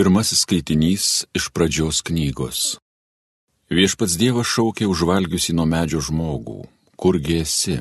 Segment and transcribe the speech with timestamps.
[0.00, 1.06] Pirmasis skaitinys
[1.36, 2.78] iš pradžios knygos.
[3.68, 6.62] Viešpats Dievas šaukė užvalgiusi nuo medžio žmogų.
[6.96, 7.74] Kurgi esi?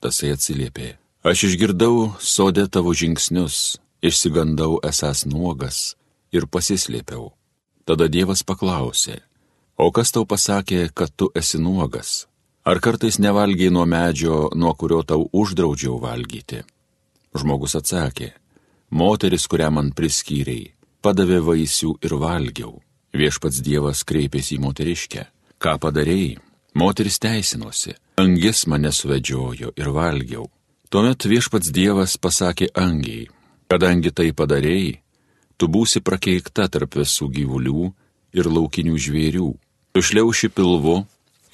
[0.00, 0.94] Tasai atsiliepė.
[1.20, 5.82] Aš išgirdau sodė tavo žingsnius, išsigandau esas nuogas
[6.32, 7.28] ir pasislėpiau.
[7.84, 9.20] Tada Dievas paklausė,
[9.76, 12.24] o kas tau pasakė, kad tu esi nuogas?
[12.64, 16.64] Ar kartais nevalgiai nuo medžio, nuo kurio tau uždraudžiau valgyti?
[17.36, 18.32] Žmogus atsakė,
[18.88, 22.78] moteris, kurią man priskyrėjai padavė vaisių ir valgiau.
[23.16, 25.26] Viešpats Dievas kreipėsi į moteriškę.
[25.60, 26.38] Ką padarėjai?
[26.78, 27.96] Moteris teisinosi.
[28.22, 30.46] Angis mane suvedžiojo ir valgiau.
[30.90, 33.28] Tuomet viešpats Dievas pasakė angiai,
[33.70, 35.00] kadangi tai padarėjai,
[35.58, 37.90] tu būsi prakeikta tarp visų gyvulių
[38.34, 39.50] ir laukinių žvėrių.
[39.94, 40.96] Tu šliauši pilvu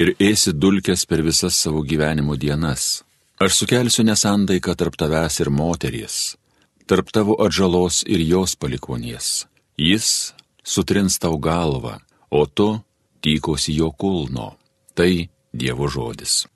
[0.01, 3.05] ir ėsi dulkės per visas savo gyvenimo dienas.
[3.41, 6.37] Aš sukelsiu nesandaiką tarp tavęs ir moteries
[6.87, 9.47] tarp tavo atžalos ir jos palikonies.
[9.77, 11.99] Jis sutrins tau galvą,
[12.31, 12.81] o tu
[13.21, 14.57] tykosi jo kulno.
[14.95, 16.47] Tai Dievo žodis.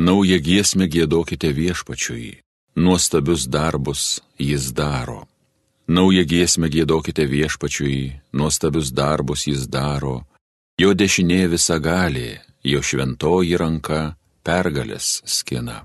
[0.00, 2.40] Naują giesmę gėdokite viešpačiui,
[2.76, 5.26] nuostabius darbus jis daro.
[5.88, 10.24] Naują giesmę gėdokite viešpačiui, nuostabius darbus jis daro,
[10.80, 15.84] jo dešinė visa galė, jo šventoji ranka pergalės skina.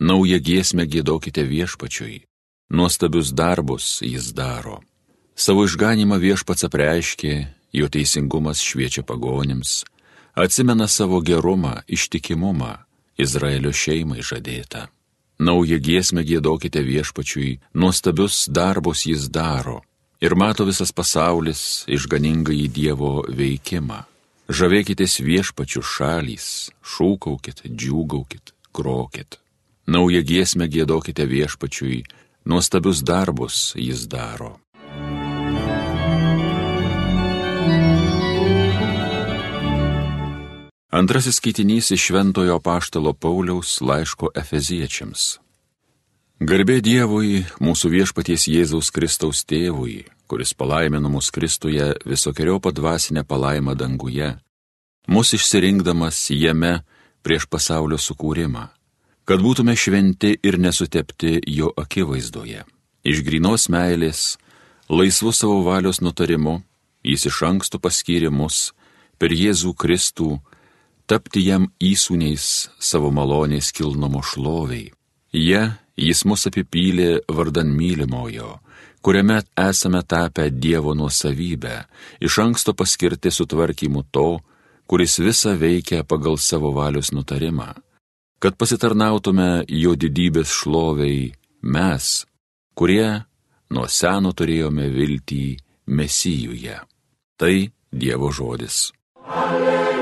[0.00, 2.24] Naują giesmę gėdokite viešpačiui,
[2.70, 4.80] nuostabius darbus jis daro.
[5.36, 7.34] Savo išganimą viešpats apreiškė,
[7.72, 9.84] jo teisingumas šviečia pagonims,
[10.34, 12.76] atsimena savo gerumą, ištikimumą,
[13.16, 14.86] Izraelio šeimai žadėtą.
[15.38, 19.80] Naują giesmę gėdokite viešpačiui, nuostabius darbus jis daro.
[20.20, 24.04] Ir mato visas pasaulis išganingai į Dievo veikimą.
[24.46, 29.40] Žavėkitės viešpačių šalys, šūkaukit, džiūgaukit, grokit.
[29.90, 32.04] Naują giesmę gėdokite viešpačiui,
[32.46, 34.60] nuostabius darbus jis daro.
[40.94, 45.45] Antrasis skaitinys iš Šventojo Paštalo Pauliaus laiško Efeziečiams.
[46.36, 54.34] Garbė Dievui, mūsų viešpaties Jėzaus Kristaus tėvui, kuris palaimino mus Kristuje visokiojo padvasinę palaimą danguje,
[55.08, 56.82] mus išsirinkdamas jame
[57.24, 58.66] prieš pasaulio sukūrimą,
[59.24, 62.66] kad būtume šventi ir nesutepti jo akivaizdoje.
[63.00, 64.36] Iš grinos meilės,
[64.92, 66.58] laisvu savo valios nutarimu,
[67.00, 68.74] jis iš anksto paskyrė mus
[69.16, 70.28] per Jėzų Kristų
[71.08, 74.92] tapti jam įsūniais savo malonės kilnomo šloviai.
[75.32, 75.64] Jie
[75.96, 78.58] jis mus apipylė vardan mylimojo,
[79.00, 81.76] kuriame esame tapę Dievo nuosavybę,
[82.20, 84.40] iš anksto paskirti sutvarkymu to,
[84.86, 87.72] kuris visą veikia pagal savo valios nutarimą,
[88.38, 92.26] kad pasitarnautume jo didybės šloviai mes,
[92.74, 93.08] kurie
[93.70, 95.44] nuo seno turėjome viltį
[95.86, 96.80] Mesijuje.
[97.38, 97.54] Tai
[97.92, 98.90] Dievo žodis.
[99.26, 99.95] Alleluja.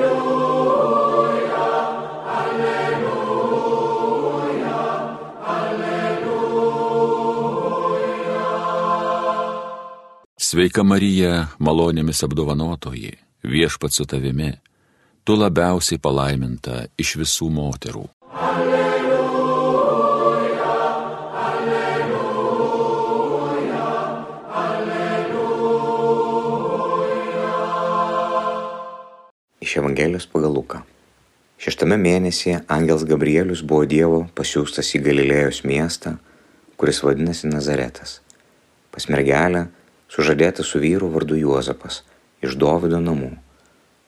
[10.45, 13.15] Sveika Marija, malonėmis apdovanotoji,
[13.49, 14.51] viešpat su tavimi,
[15.25, 18.03] tu labiausiai palaiminta iš visų moterų.
[18.45, 19.95] Alleluja,
[21.47, 22.27] alleluja,
[24.65, 25.87] alleluja.
[29.65, 30.83] Iš Evangelijos pagal Luką.
[31.57, 36.19] Šeštame mėnesyje Angels Gabrielius buvo Dievo pasiūstas į Galilėjos miestą,
[36.77, 38.21] kuris vadinasi Nazaretas.
[38.93, 39.63] Pas mergelę
[40.15, 42.03] sužadėta su vyru vardu Juozapas
[42.45, 43.33] iš Dovido namų,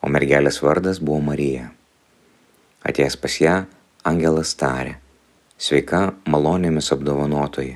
[0.04, 1.72] o mergelės vardas buvo Marija.
[2.86, 3.56] Atėjęs pas ją,
[4.06, 4.94] angelas tarė,
[5.58, 7.74] sveika malonėmis apdovanotoji,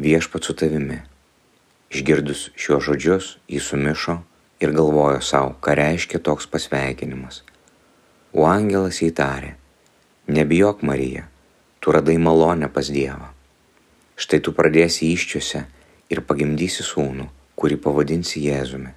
[0.00, 1.02] viešpat su tavimi.
[1.92, 4.16] Išgirdus šiuos žodžius, jis sumišo
[4.64, 7.42] ir galvojo savo, ką reiškia toks pasveikinimas.
[8.32, 9.52] O angelas įtarė,
[10.32, 11.28] nebijok Marija,
[11.80, 13.34] tu radai malonę pas Dievą.
[14.16, 15.66] Štai tu pradėsi iščiuose
[16.08, 18.92] ir pagimdysi sūnų kurį pavadinsi Jėzumi.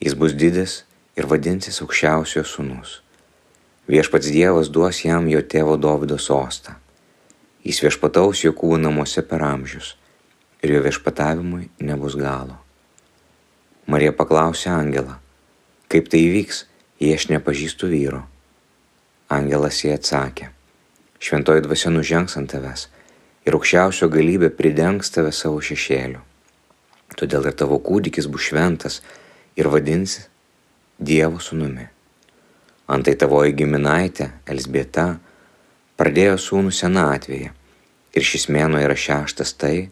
[0.00, 0.82] Jis bus didis
[1.16, 3.00] ir vadinsis aukščiausiojo sūnus.
[3.86, 6.74] Viešpats Dievas duos jam jo tėvo Dovido sostą.
[7.66, 9.94] Jis viešpataus Jokūbų namuose per amžius
[10.62, 12.56] ir jo viešpatavimui nebus galo.
[13.86, 15.18] Marija paklausė Angelą,
[15.92, 16.64] kaip tai įvyks,
[16.98, 18.24] jei aš nepažįstu vyro.
[19.30, 20.48] Angelas jai atsakė,
[21.22, 22.88] šventoji dvasia nužengs ant tavęs
[23.46, 26.18] ir aukščiausio galybė pridengs tave savo šešėliu.
[27.16, 29.00] Todėl ir tavo kūdikis bus šventas
[29.56, 30.26] ir vadinsi
[30.96, 31.86] Dievo sūnumi.
[32.92, 35.16] Antai tavoji giminaitė, Elsbieta,
[35.98, 37.50] pradėjo sūnų senatvėje
[38.16, 39.88] ir šis mėnuo yra šeštas tai,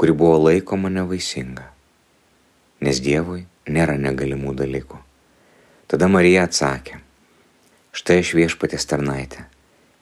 [0.00, 1.66] kuri buvo laikoma nevaisinga,
[2.86, 4.98] nes Dievui nėra negalimų dalykų.
[5.90, 7.02] Tada Marija atsakė,
[7.92, 9.44] štai aš viešpatės tarnaitė,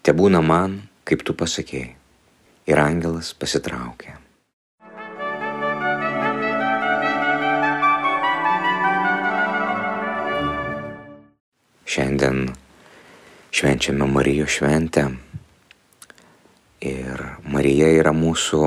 [0.05, 0.79] te būna man,
[1.09, 1.97] kaip tu pasakėjai.
[2.69, 4.28] Ir angelas pasitraukė.
[11.89, 12.51] Šiandien
[13.49, 15.07] švenčiame Marijos šventę
[16.85, 18.61] ir Marija yra mūsų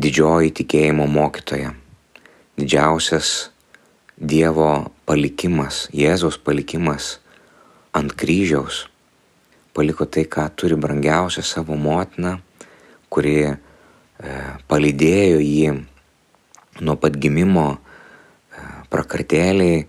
[0.00, 1.74] didžioji tikėjimo mokytoja,
[2.56, 3.50] didžiausias
[4.16, 4.70] Dievo
[5.04, 7.18] palikimas, Jėzaus palikimas
[7.92, 8.86] ant kryžiaus.
[9.76, 12.38] Paliko tai, ką turi brangiausia savo motina,
[13.12, 13.56] kuri e,
[14.64, 15.74] palydėjo jį
[16.80, 19.84] nuo pat gimimo e, prakartėliai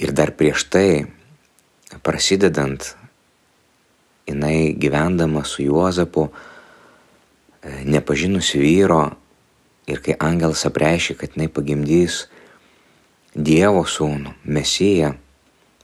[0.00, 1.06] Ir dar prieš tai,
[2.04, 2.94] prasidedant,
[4.28, 6.28] jinai gyvendama su Juozapu,
[7.62, 9.02] e, nepažinusi vyro
[9.90, 12.26] ir kai angelas apreiškė, kad jinai pagimdys
[13.30, 15.12] Dievo sūnų, Mesiją,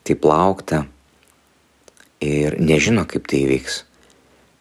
[0.02, 0.82] taip laukta
[2.18, 3.84] ir nežino, kaip tai įvyks.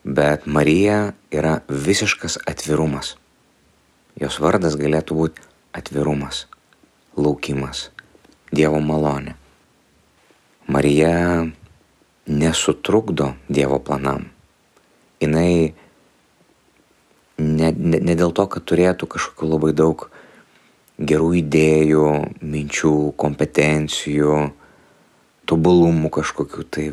[0.05, 3.15] Bet Marija yra visiškas atvirumas.
[4.21, 6.45] Jos vardas galėtų būti atvirumas,
[7.17, 7.89] laukimas.
[8.55, 9.33] Dievo malonė.
[10.71, 11.45] Marija
[12.25, 14.29] nesutrukdo Dievo planam.
[15.21, 15.29] Jis
[17.37, 20.07] ne, ne, ne dėl to, kad turėtų kažkokiu labai daug
[20.95, 22.05] gerų idėjų,
[22.41, 24.37] minčių, kompetencijų,
[25.49, 26.87] tobulumų kažkokių tai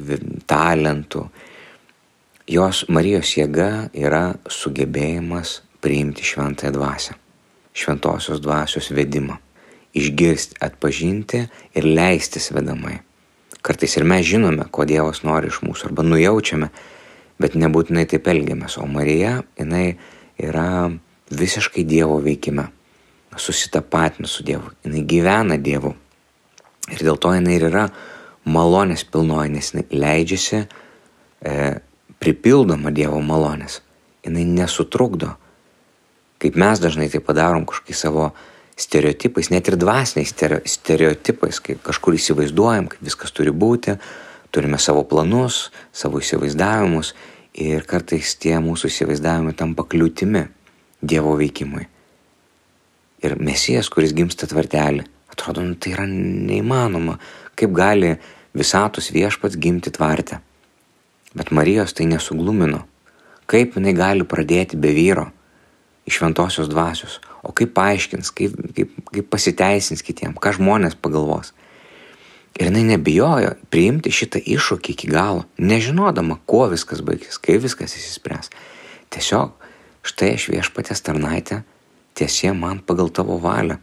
[0.50, 1.28] talentų.
[2.50, 7.16] Jos Marijos jėga yra sugebėjimas priimti šventąją dvasę,
[7.78, 9.38] šventosios dvasios vedimą
[9.94, 13.00] išgirsti, atpažinti ir leistis vedamai.
[13.62, 16.70] Kartais ir mes žinome, ko Dievas nori iš mūsų, arba nujaučiame,
[17.42, 18.78] bet nebūtinai taip elgiamės.
[18.82, 19.98] O Marija, jinai
[20.42, 20.90] yra
[21.30, 22.66] visiškai Dievo veikime,
[23.36, 25.94] susitapatina su Dievu, jinai gyvena Dievu.
[26.90, 27.86] Ir dėl to jinai ir yra
[28.50, 31.54] malonės pilnoji, nes jinai leidžiasi e,
[32.18, 33.78] pripildoma Dievo malonės.
[34.26, 35.36] Jinai nesutrukdo.
[36.42, 38.32] Kaip mes dažnai tai padarom kažkokį savo
[38.76, 40.32] stereotipais, net ir dvasiniais
[40.74, 43.96] stereotipais, kaip kažkur įsivaizduojam, kaip viskas turi būti,
[44.52, 47.12] turime savo planus, savo įsivaizdavimus
[47.62, 50.46] ir kartais tie mūsų įsivaizdavimai tampa kliūtimi
[51.02, 51.82] Dievo veikimui.
[53.26, 55.02] Ir mesijas, kuris gimsta tvartelį,
[55.34, 57.16] atrodo, nu, tai yra neįmanoma,
[57.58, 58.12] kaip gali
[58.54, 60.38] visatos viešpats gimti tvarte.
[61.34, 62.84] Bet Marijos tai nesuglumino.
[63.50, 65.26] Kaip jinai gali pradėti be vyro?
[66.06, 67.20] iš šventosios dvasios.
[67.42, 71.50] O kaip paaiškins, kaip, kaip, kaip pasiteisins kitiem, ką žmonės pagalvos.
[72.58, 78.52] Ir jinai nebijojo priimti šitą iššūkį iki galo, nežinodama, kuo viskas baigsis, kaip viskas įsispręs.
[79.12, 79.54] Tiesiog,
[80.06, 81.62] štai aš viešpatės tarnaitė,
[82.14, 83.80] tiesie man pagal tavo valią.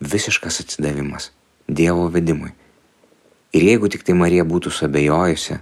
[0.00, 1.32] Visiškas atsidavimas
[1.68, 2.54] Dievo vedimui.
[3.52, 5.58] Ir jeigu tik tai Marija būtų suabejojusi,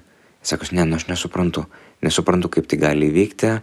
[0.46, 1.64] sakus, ne, nu aš nesuprantu,
[2.02, 3.56] nesuprantu, kaip tai gali įvykti,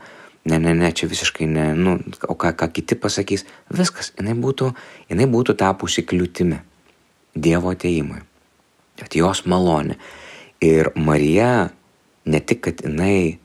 [0.46, 1.96] ne, ne, ne, čia visiškai ne, nu,
[2.28, 4.74] o ką, ką kiti pasakys, viskas, jinai būtų,
[5.12, 6.60] jinai būtų tapusi kliūtimi
[7.34, 8.20] Dievo ateimui.
[9.00, 9.96] Bet jos malonė.
[10.62, 11.72] Ir Marija
[12.30, 13.40] ne tik, kad jinai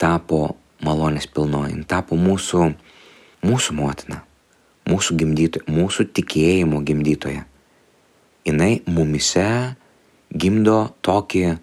[0.00, 2.72] tapo malonės pilnoji, jinai tapo mūsų,
[3.46, 4.24] mūsų motina,
[4.90, 7.44] mūsų gimdytoja, mūsų tikėjimo gimdytoja.
[8.48, 9.46] Jinai mumise
[10.34, 11.58] gimdo tokį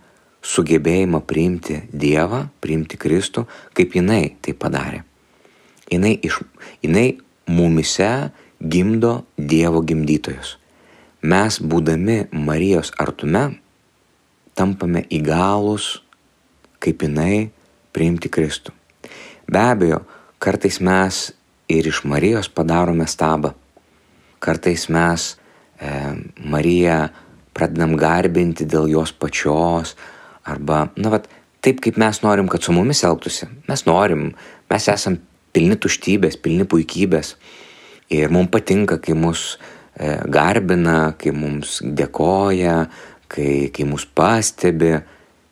[0.46, 3.46] sugebėjimą priimti Dievą, priimti Kristų,
[3.78, 5.02] kaip jinai tai padarė.
[5.92, 6.40] Jinai, iš,
[6.86, 7.18] jinai
[7.50, 8.30] mumise
[8.62, 10.56] gimdo Dievo gimdytojus.
[11.26, 13.58] Mes, būdami Marijos artume,
[14.54, 16.00] tampame įgalus,
[16.80, 17.50] kaip jinai,
[17.96, 18.74] priimti Kristų.
[19.50, 20.04] Be abejo,
[20.42, 21.30] kartais mes
[21.72, 23.56] ir iš Marijos padarome stabą.
[24.40, 25.32] Kartais mes
[25.80, 25.90] e,
[26.46, 27.08] Mariją
[27.56, 29.96] pradedam garbinti dėl jos pačios,
[30.46, 31.26] Arba, na, vat,
[31.66, 33.48] taip kaip mes norim, kad su mumis elgtųsi.
[33.70, 34.28] Mes norim,
[34.70, 35.18] mes esam
[35.56, 37.34] pilni tuštybės, pilni puikybės.
[38.14, 39.56] Ir mums patinka, kai mus
[39.98, 42.78] e, garbina, kai mums dėkoja,
[43.32, 44.94] kai, kai mus pastebi.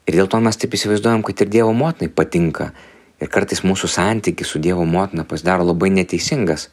[0.05, 2.69] Ir dėl to mes taip įsivaizduojam, kad ir Dievo motinai patinka.
[3.17, 6.67] Ir kartais mūsų santykis su Dievo motina pasidaro labai neteisingas.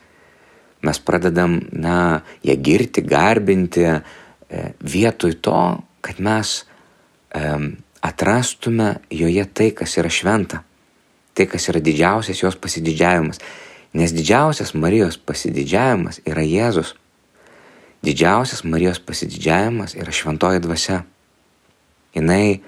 [0.84, 5.60] Mes pradedam, na, ją girti, garbinti, e, vietoj to,
[6.04, 6.58] kad mes
[7.32, 7.46] e,
[8.00, 10.62] atrastume joje tai, kas yra šventa,
[11.34, 13.40] tai, kas yra didžiausias jos pasididžiavimas.
[13.92, 16.94] Nes didžiausias Marijos pasididžiavimas yra Jėzus.
[18.06, 21.02] Didžiausias Marijos pasididžiavimas yra šventoji dvasia.
[22.14, 22.60] Jis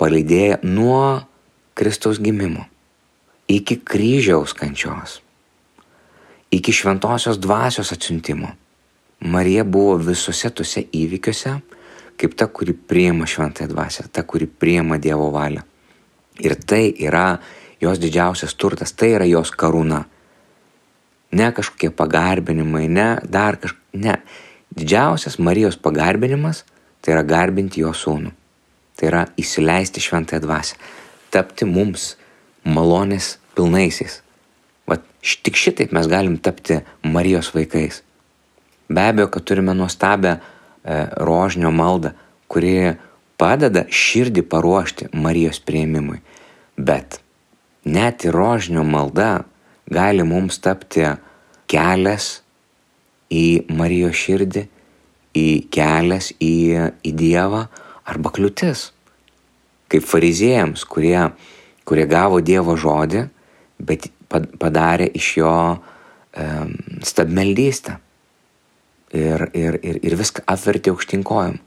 [0.00, 1.24] palydėjo nuo
[1.74, 2.66] Kristaus gimimo
[3.48, 5.20] iki kryžiaus kančios,
[6.50, 8.48] iki šventosios dvasios atsiuntimo.
[9.20, 11.58] Marija buvo visose tuose įvykiuose,
[12.20, 15.62] kaip ta, kuri priema šventąją dvasę, ta, kuri priema Dievo valią.
[16.42, 17.38] Ir tai yra
[17.80, 20.04] jos didžiausias turtas, tai yra jos karūna.
[21.34, 24.18] Ne kažkokie pagarbinimai, ne dar kažkokie, ne.
[24.74, 26.64] Didžiausias Marijos pagarbinimas
[27.02, 28.32] tai yra garbinti jo sūnų.
[28.94, 30.78] Tai yra įsileisti šventąją dvasę,
[31.34, 32.14] tapti mums
[32.64, 34.20] malonės pilnaisiais.
[34.88, 38.02] Vat tik šitaip mes galim tapti Marijos vaikais.
[38.88, 40.38] Be abejo, kad turime nuostabę
[40.84, 42.12] rožinio maldą,
[42.48, 42.94] kuri
[43.40, 46.20] padeda širdį paruošti Marijos prieimimui.
[46.76, 47.20] Bet
[47.84, 49.44] net ir rožinio malda
[49.90, 51.06] gali mums tapti
[51.70, 52.40] kelias
[53.32, 54.66] į Marijos širdį,
[55.34, 56.54] į kelias į,
[57.02, 57.64] į Dievą
[58.06, 58.90] arba kliūtis.
[59.90, 61.30] Kaip fariziejams, kurie,
[61.86, 63.26] kurie gavo Dievo žodį,
[63.78, 66.74] bet padarė iš jo um,
[67.04, 67.98] stabmeldystę.
[69.14, 71.60] Ir, ir, ir, ir viską apvertė aukštinkojom.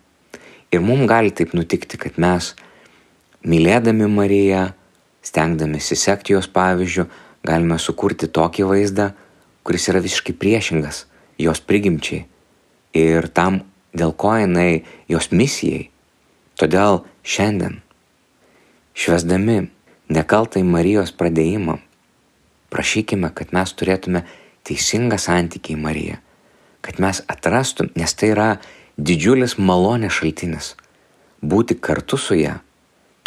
[0.76, 2.52] Ir mums gali taip nutikti, kad mes,
[3.48, 4.66] mylėdami Mariją,
[5.24, 7.08] stengdamėsi sekti jos pavyzdžių,
[7.48, 9.14] galime sukurti tokį vaizdą,
[9.64, 11.06] kuris yra visiškai priešingas
[11.40, 12.26] jos prigimčiai
[12.98, 13.62] ir tam,
[13.96, 15.88] dėl ko jinai jos misijai.
[16.58, 17.82] Todėl šiandien,
[18.98, 19.68] švesdami
[20.10, 21.78] nekaltai Marijos pradėjimą,
[22.74, 24.24] prašykime, kad mes turėtume
[24.66, 26.18] teisingą santykį į Mariją,
[26.88, 28.48] kad mes atrastum, nes tai yra
[28.96, 30.72] didžiulis malonės šaltinis,
[31.44, 32.56] būti kartu su ją,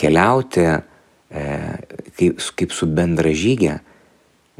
[0.00, 0.78] keliauti e,
[2.16, 3.76] kaip, kaip su bendražygė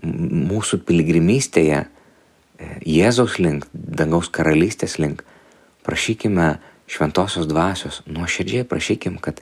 [0.05, 1.89] mūsų piligrimystėje e,
[2.85, 5.25] Jėzaus link, dangaus karalystės link.
[5.87, 6.53] Prašykime
[6.91, 9.41] šventosios dvasios, nuoširdžiai prašykim, kad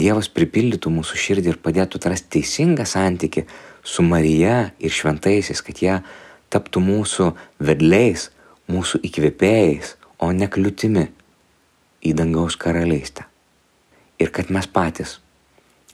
[0.00, 3.42] Dievas pripildytų mūsų širdį ir padėtų atrasti teisingą santyki
[3.84, 5.96] su Marija ir šventaisiais, kad jie
[6.48, 7.26] taptų mūsų
[7.60, 8.30] vedliais,
[8.70, 11.08] mūsų įkvėpėjais, o ne kliūtimi
[12.06, 13.26] į dangaus karalystę.
[14.20, 15.18] Ir kad mes patys,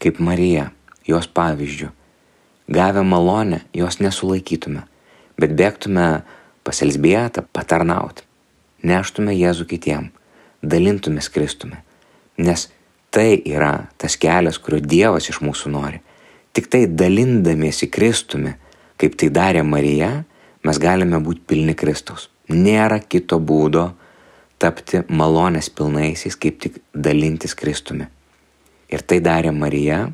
[0.02, 0.71] kaip Marija,
[1.06, 1.90] jos pavyzdžių,
[2.68, 4.83] gavę malonę, jos nesulaikytume,
[5.38, 6.06] bet bėgtume
[6.66, 8.25] pas Elsbietą patarnauti,
[8.83, 10.11] neštume Jėzų kitiem,
[10.62, 11.78] dalintumės Kristumi,
[12.38, 12.68] nes
[13.14, 16.02] tai yra tas kelias, kurio Dievas iš mūsų nori.
[16.56, 18.56] Tik tai dalindamiesi Kristumi,
[18.99, 20.25] kaip tai darė Marija,
[20.66, 22.30] mes galime būti pilni Kristaus.
[22.49, 23.91] Nėra kito būdo
[24.62, 28.07] tapti malonės pilnaisiais, kaip tik dalintis Kristumi.
[28.88, 30.07] Ir tai darė Marija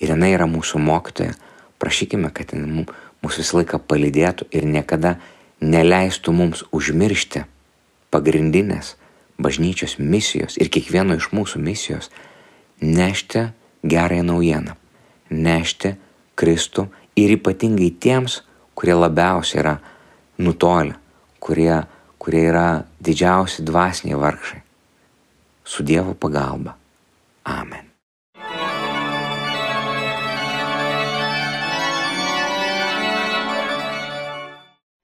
[0.00, 1.32] ir jinai yra mūsų mokytoja.
[1.80, 2.84] Prašykime, kad jinai
[3.24, 5.16] mūsų visą laiką palydėtų ir niekada
[5.62, 7.46] neleistų mums užmiršti
[8.12, 8.96] pagrindinės
[9.42, 12.10] bažnyčios misijos ir kiekvieno iš mūsų misijos
[12.82, 13.48] nešti
[13.82, 14.76] gerąją naujieną,
[15.30, 15.94] nešti
[16.38, 16.88] Kristų
[17.18, 18.42] ir ypatingai tiems,
[18.74, 19.74] kurie labiausiai yra
[20.38, 20.96] nutolę,
[21.42, 21.82] kurie,
[22.22, 22.66] kurie yra
[23.02, 24.60] didžiausi dvasiniai vargšai.
[25.64, 26.76] Su Dievo pagalba.
[27.44, 27.90] Amen.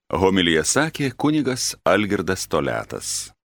[0.09, 3.11] Homilija sakė kunigas Algirdas Toletas.